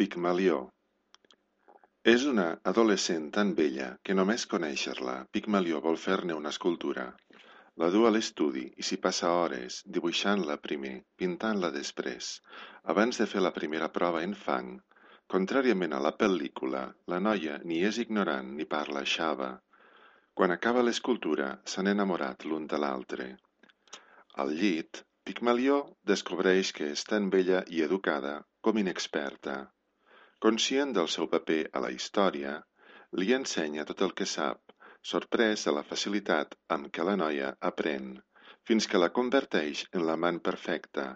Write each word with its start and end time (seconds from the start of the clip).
Pigmalió 0.00 0.56
És 2.12 2.24
una 2.30 2.42
adolescent 2.70 3.28
tan 3.34 3.52
bella 3.60 3.86
que 4.04 4.16
només 4.16 4.42
conèixer-la 4.50 5.14
Pigmalió 5.36 5.78
vol 5.86 5.94
fer-ne 6.02 6.34
una 6.40 6.50
escultura. 6.54 7.04
La 7.82 7.88
du 7.94 8.02
a 8.04 8.10
l'estudi 8.12 8.64
i 8.82 8.84
s'hi 8.88 8.98
passa 9.06 9.30
hores, 9.36 9.78
dibuixant-la 9.96 10.58
primer, 10.66 10.92
pintant-la 11.22 11.70
després, 11.76 12.28
abans 12.94 13.22
de 13.22 13.26
fer 13.30 13.40
la 13.46 13.52
primera 13.58 13.88
prova 13.94 14.20
en 14.26 14.34
fang. 14.42 14.68
Contràriament 15.34 15.96
a 15.96 16.00
la 16.06 16.12
pel·lícula, 16.24 16.82
la 17.12 17.20
noia 17.28 17.56
ni 17.70 17.78
és 17.90 18.00
ignorant 18.04 18.50
ni 18.58 18.66
parla 18.74 19.04
xava. 19.14 19.48
Quan 20.34 20.52
acaba 20.56 20.82
l'escultura, 20.84 21.46
s'han 21.64 21.88
enamorat 21.94 22.44
l'un 22.44 22.66
de 22.74 22.82
l'altre. 22.84 23.30
Al 24.44 24.52
llit, 24.60 25.00
Pigmalió 25.24 25.80
descobreix 26.12 26.74
que 26.80 26.90
és 26.98 27.06
tan 27.14 27.32
bella 27.36 27.64
i 27.78 27.80
educada 27.88 28.36
com 28.60 28.84
inexperta. 28.84 29.56
Conscient 30.44 30.90
del 30.96 31.06
seu 31.12 31.26
paper 31.32 31.62
a 31.78 31.80
la 31.82 31.90
història, 31.92 32.50
li 33.20 33.28
ensenya 33.36 33.84
tot 33.90 34.02
el 34.06 34.10
que 34.18 34.26
sap, 34.32 34.74
sorprès 35.10 35.64
de 35.68 35.72
la 35.76 35.84
facilitat 35.92 36.52
amb 36.76 36.90
què 36.96 37.06
la 37.08 37.14
noia 37.20 37.52
aprèn, 37.70 38.10
fins 38.70 38.88
que 38.92 39.00
la 39.00 39.08
converteix 39.18 39.84
en 39.92 40.04
l'amant 40.08 40.40
perfecta, 40.50 41.06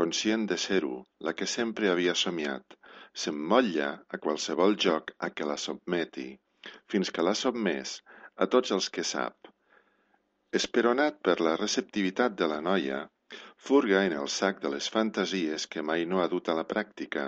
conscient 0.00 0.44
de 0.52 0.58
ser-ho, 0.66 0.98
la 1.28 1.32
que 1.38 1.48
sempre 1.54 1.88
havia 1.92 2.14
somiat, 2.24 2.76
s'emmotlla 3.22 3.88
a 4.16 4.20
qualsevol 4.26 4.76
joc 4.86 5.14
a 5.28 5.32
què 5.38 5.48
la 5.52 5.56
sotmeti, 5.64 6.28
fins 6.92 7.14
que 7.14 7.24
l'ha 7.24 7.36
sotmès 7.44 7.96
a 8.36 8.52
tots 8.56 8.76
els 8.78 8.92
que 8.98 9.06
sap. 9.14 9.52
Esperonat 10.60 11.22
per 11.28 11.40
la 11.40 11.56
receptivitat 11.64 12.36
de 12.42 12.52
la 12.54 12.60
noia, 12.70 13.06
Furga 13.68 14.04
en 14.08 14.14
el 14.20 14.28
sac 14.34 14.60
de 14.62 14.70
les 14.72 14.86
fantasies 14.92 15.66
que 15.72 15.82
mai 15.88 16.04
no 16.12 16.20
ha 16.22 16.28
dut 16.34 16.48
a 16.48 16.54
la 16.58 16.68
pràctica, 16.68 17.24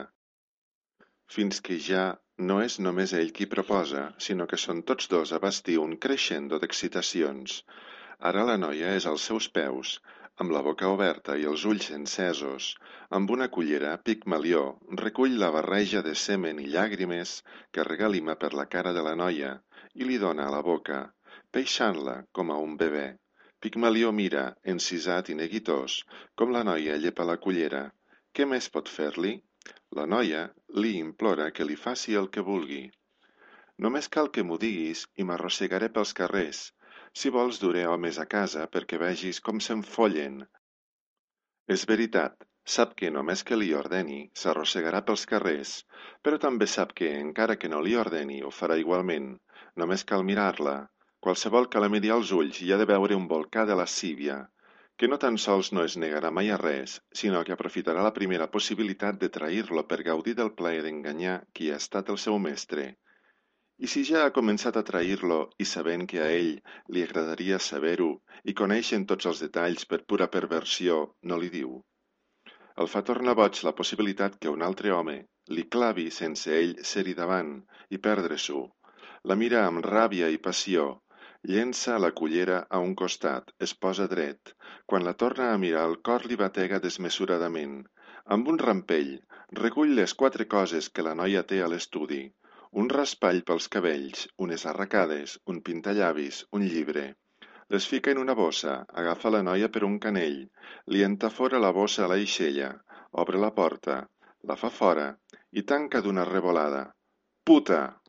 fins 1.34 1.60
que 1.66 1.78
ja 1.86 2.04
no 2.50 2.56
és 2.66 2.78
només 2.84 3.12
ell 3.16 3.30
qui 3.36 3.46
proposa, 3.54 4.04
sinó 4.26 4.46
que 4.50 4.58
són 4.64 4.82
tots 4.90 5.10
dos 5.12 5.32
a 5.36 5.38
bastir 5.44 5.76
un 5.82 5.96
crescendo 6.04 6.58
d'excitacions. 6.62 7.60
Ara 8.30 8.46
la 8.48 8.56
noia 8.62 8.94
és 9.00 9.06
als 9.10 9.26
seus 9.30 9.48
peus, 9.58 9.92
amb 10.42 10.54
la 10.56 10.62
boca 10.66 10.88
oberta 10.94 11.36
i 11.40 11.46
els 11.50 11.66
ulls 11.70 11.90
encesos, 11.96 12.68
amb 13.18 13.32
una 13.36 13.48
cullera 13.56 13.92
pigmalió, 14.08 14.62
recull 15.02 15.36
la 15.42 15.50
barreja 15.56 16.02
de 16.06 16.14
semen 16.24 16.62
i 16.64 16.68
llàgrimes 16.74 17.34
que 17.72 17.86
regalima 17.88 18.36
per 18.44 18.52
la 18.60 18.66
cara 18.74 18.94
de 18.96 19.04
la 19.08 19.14
noia 19.22 19.52
i 19.94 20.08
li 20.08 20.16
dona 20.22 20.46
a 20.48 20.54
la 20.54 20.62
boca, 20.70 21.00
peixant-la 21.56 22.16
com 22.38 22.50
a 22.54 22.58
un 22.64 22.76
bebè. 22.82 23.06
Pigmalió 23.60 24.10
mira, 24.16 24.46
encisat 24.74 25.28
i 25.28 25.36
neguitós, 25.42 26.00
com 26.34 26.56
la 26.56 26.64
noia 26.64 26.96
llepa 27.04 27.28
la 27.28 27.36
cullera. 27.46 27.84
Què 28.32 28.46
més 28.48 28.70
pot 28.72 28.88
fer-li? 28.88 29.34
La 29.98 30.02
noia 30.10 30.40
li 30.82 30.90
implora 30.96 31.46
que 31.54 31.64
li 31.68 31.76
faci 31.84 32.12
el 32.18 32.28
que 32.34 32.42
vulgui. 32.48 32.82
Només 33.84 34.08
cal 34.16 34.28
que 34.34 34.44
m'ho 34.46 34.58
diguis 34.64 35.00
i 35.22 35.24
m'arrossegaré 35.30 35.88
pels 35.96 36.12
carrers. 36.18 36.60
Si 37.20 37.32
vols 37.36 37.58
duré 37.62 37.82
homes 37.92 38.20
a 38.24 38.26
casa 38.34 38.66
perquè 38.76 39.00
vegis 39.02 39.40
com 39.48 39.58
s'enfollen. 39.66 40.36
És 41.76 41.86
veritat, 41.92 42.46
sap 42.76 42.94
que 43.00 43.10
només 43.16 43.42
que 43.48 43.58
li 43.58 43.72
ordeni 43.80 44.20
s'arrossegarà 44.42 45.02
pels 45.10 45.26
carrers, 45.32 45.74
però 46.22 46.38
també 46.46 46.70
sap 46.76 46.94
que, 47.00 47.10
encara 47.24 47.58
que 47.58 47.72
no 47.74 47.82
li 47.86 47.98
ordeni, 48.04 48.38
ho 48.46 48.54
farà 48.60 48.78
igualment. 48.84 49.28
Només 49.82 50.06
cal 50.12 50.26
mirar-la. 50.30 50.76
Qualsevol 51.26 51.66
que 51.72 51.82
la 51.82 51.90
miri 51.96 52.14
als 52.14 52.30
ulls 52.38 52.62
hi 52.62 52.70
ha 52.70 52.78
de 52.84 52.86
veure 52.94 53.18
un 53.18 53.26
volcà 53.34 53.66
de 53.66 53.82
lascívia, 53.82 54.38
que 55.00 55.08
no 55.08 55.16
tan 55.20 55.38
sols 55.40 55.68
no 55.72 55.82
es 55.88 55.94
negarà 56.00 56.28
mai 56.36 56.50
a 56.52 56.56
res, 56.60 56.94
sinó 57.18 57.40
que 57.48 57.54
aprofitarà 57.54 58.02
la 58.04 58.12
primera 58.16 58.46
possibilitat 58.56 59.20
de 59.22 59.30
trair-lo 59.36 59.84
per 59.92 60.04
gaudir 60.08 60.34
del 60.40 60.50
plaer 60.58 60.82
d'enganyar 60.84 61.36
qui 61.56 61.70
ha 61.70 61.78
estat 61.82 62.10
el 62.14 62.18
seu 62.24 62.36
mestre. 62.46 62.84
I 63.80 63.88
si 63.92 64.02
ja 64.10 64.26
ha 64.26 64.34
començat 64.38 64.76
a 64.76 64.84
trair-lo 64.90 65.38
i 65.64 65.68
sabent 65.70 66.04
que 66.12 66.20
a 66.20 66.28
ell 66.40 66.52
li 66.96 67.06
agradaria 67.06 67.62
saber-ho 67.70 68.10
i 68.52 68.56
coneixen 68.60 69.06
tots 69.14 69.30
els 69.32 69.40
detalls 69.46 69.88
per 69.92 70.02
pura 70.12 70.28
perversió, 70.34 71.00
no 71.32 71.40
li 71.40 71.48
diu. 71.56 71.78
El 72.84 72.92
fa 72.96 73.00
tornar 73.12 73.38
boig 73.40 73.64
la 73.64 73.76
possibilitat 73.78 74.36
que 74.42 74.52
un 74.52 74.68
altre 74.68 74.92
home 74.98 75.18
li 75.56 75.64
clavi 75.76 76.10
sense 76.18 76.52
ell 76.58 76.76
ser-hi 76.92 77.16
davant 77.24 77.54
i 77.88 78.04
perdre-s'ho. 78.10 78.66
La 79.32 79.40
mira 79.44 79.64
amb 79.70 79.80
ràbia 79.94 80.28
i 80.28 80.44
passió, 80.50 80.90
Llença 81.48 81.94
la 81.98 82.10
cullera 82.12 82.56
a 82.68 82.78
un 82.86 82.90
costat, 83.00 83.52
es 83.66 83.72
posa 83.84 84.06
dret. 84.08 84.52
Quan 84.86 85.06
la 85.06 85.14
torna 85.22 85.46
a 85.52 85.60
mirar 85.62 85.86
el 85.88 85.96
cor 86.08 86.26
li 86.28 86.36
batega 86.40 86.80
desmesuradament. 86.84 87.78
Amb 88.36 88.50
un 88.52 88.58
rampell, 88.58 89.14
recull 89.60 89.94
les 89.98 90.14
quatre 90.22 90.44
coses 90.44 90.90
que 90.90 91.04
la 91.06 91.14
noia 91.22 91.42
té 91.52 91.62
a 91.62 91.68
l'estudi. 91.72 92.20
Un 92.82 92.90
raspall 92.92 93.40
pels 93.42 93.68
cabells, 93.76 94.26
unes 94.36 94.66
arracades, 94.72 95.38
un 95.46 95.62
pintallavis, 95.68 96.44
un 96.52 96.66
llibre. 96.74 97.06
Les 97.70 97.86
fica 97.86 98.12
en 98.12 98.18
una 98.18 98.34
bossa, 98.34 98.76
agafa 99.02 99.32
la 99.32 99.42
noia 99.42 99.70
per 99.72 99.82
un 99.88 99.98
canell, 99.98 100.38
li 100.92 101.02
entafora 101.06 101.58
la 101.58 101.72
bossa 101.72 102.04
a 102.04 102.10
l'aixella, 102.12 102.70
obre 103.24 103.40
la 103.40 103.50
porta, 103.50 104.02
la 104.44 104.56
fa 104.56 104.70
fora 104.70 105.08
i 105.52 105.62
tanca 105.62 106.00
d'una 106.04 106.24
revolada. 106.28 106.84
Puta! 107.44 107.99